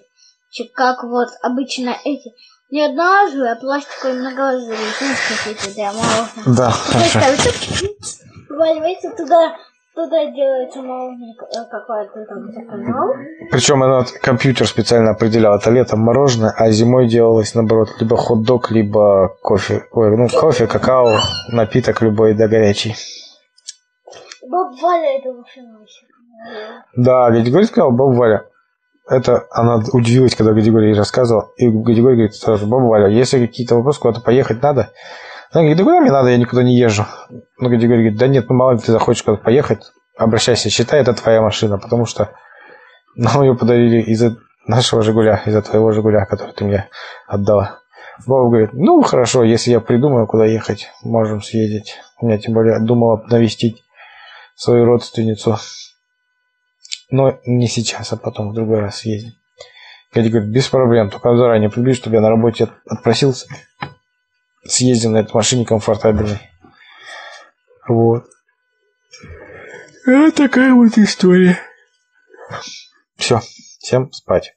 чик, 0.51 0.71
как 0.73 1.03
вот 1.03 1.29
обычно 1.41 1.95
эти, 2.05 2.31
не 2.69 2.83
одноразовые, 2.83 3.53
а 3.53 3.55
пластиковые 3.55 4.19
многоразовые 4.19 4.77
сумки 4.99 5.49
эти 5.49 5.73
для 5.73 5.91
мороженого. 5.93 6.57
Да, 6.57 6.69
хорошо. 6.69 7.19
ставится, 7.19 7.49
вваливается 8.49 9.09
туда, 9.17 9.55
туда 9.95 10.25
делается 10.25 10.81
мороженое, 10.81 11.33
э, 11.33 11.65
какое 11.71 12.05
ты 12.13 12.25
там 12.25 12.51
заказал. 12.51 13.15
Причем 13.49 13.83
этот 13.83 14.19
компьютер 14.19 14.67
специально 14.67 15.11
определял, 15.11 15.55
это 15.55 15.71
летом 15.71 16.01
мороженое, 16.01 16.53
а 16.55 16.69
зимой 16.69 17.07
делалось 17.07 17.55
наоборот, 17.55 17.89
либо 17.99 18.15
хот-дог, 18.15 18.69
либо 18.69 19.35
кофе. 19.41 19.87
Ой, 19.91 20.15
ну 20.15 20.27
кофе, 20.29 20.67
какао, 20.67 21.19
напиток 21.49 22.01
любой, 22.01 22.35
да 22.35 22.47
горячий. 22.47 22.95
Баб 24.49 24.73
Валя 24.81 25.19
эту 25.19 25.33
машину 25.33 25.81
еще. 25.81 26.05
Да, 26.95 27.29
Гадигорий 27.31 27.65
сказал, 27.65 27.91
баба 27.91 28.11
Валя. 28.11 28.45
Это 29.09 29.45
она 29.51 29.81
удивилась, 29.91 30.35
когда 30.35 30.53
Гадигорий 30.53 30.89
ей 30.89 30.97
рассказывал. 30.97 31.51
И 31.57 31.67
Гадигорий 31.69 32.15
говорит 32.15 32.35
сразу, 32.35 32.67
баба 32.67 32.83
Валя, 32.83 33.07
если 33.07 33.45
какие-то 33.45 33.75
вопросы, 33.75 33.99
куда-то 33.99 34.21
поехать 34.21 34.61
надо. 34.61 34.91
Она 35.51 35.61
говорит, 35.61 35.77
да 35.77 35.83
куда 35.83 36.01
мне 36.01 36.11
надо, 36.11 36.29
я 36.29 36.37
никуда 36.37 36.63
не 36.63 36.75
езжу. 36.75 37.05
Ну, 37.29 37.69
Гадигорий 37.69 38.03
говорит, 38.03 38.17
да 38.17 38.27
нет, 38.27 38.49
ну 38.49 38.55
мало 38.55 38.73
ли 38.73 38.79
ты 38.79 38.91
захочешь 38.91 39.23
куда-то 39.23 39.43
поехать, 39.43 39.91
обращайся, 40.17 40.69
считай, 40.69 41.01
это 41.01 41.13
твоя 41.13 41.41
машина, 41.41 41.77
потому 41.77 42.05
что 42.05 42.31
нам 43.15 43.43
ее 43.43 43.55
подарили 43.55 44.01
из-за 44.01 44.37
нашего 44.65 45.03
Жигуля, 45.03 45.41
из-за 45.45 45.61
твоего 45.61 45.91
Жигуля, 45.91 46.25
который 46.25 46.53
ты 46.53 46.65
мне 46.65 46.89
отдала. 47.27 47.79
Баба 48.25 48.49
говорит, 48.49 48.73
ну 48.73 49.01
хорошо, 49.03 49.43
если 49.43 49.71
я 49.71 49.79
придумаю, 49.79 50.27
куда 50.27 50.45
ехать, 50.45 50.89
можем 51.03 51.41
съездить. 51.41 51.97
У 52.19 52.25
меня 52.25 52.37
тем 52.39 52.53
более 52.53 52.79
думала 52.79 53.23
навестить 53.29 53.82
свою 54.55 54.85
родственницу. 54.85 55.57
Но 57.09 57.39
не 57.45 57.67
сейчас, 57.67 58.13
а 58.13 58.17
потом 58.17 58.49
в 58.49 58.53
другой 58.53 58.79
раз 58.79 58.99
съездим. 58.99 59.33
Катя 60.11 60.29
говорит, 60.29 60.49
без 60.51 60.67
проблем, 60.67 61.09
только 61.09 61.35
заранее 61.35 61.69
приблизь, 61.69 61.97
чтобы 61.97 62.15
я 62.15 62.21
на 62.21 62.29
работе 62.29 62.65
от- 62.65 62.73
отпросился. 62.85 63.47
Съездим 64.65 65.13
на 65.13 65.17
этой 65.17 65.33
машине 65.33 65.65
комфортабельной. 65.65 66.39
Вот. 67.87 68.25
Вот 70.05 70.35
такая 70.35 70.73
вот 70.73 70.97
история. 70.97 71.59
Все, 73.17 73.41
всем 73.79 74.11
спать. 74.11 74.53